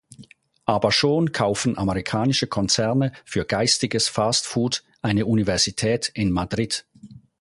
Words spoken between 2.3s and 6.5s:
Konzerne für geistiges "Fastfood" eine Universität in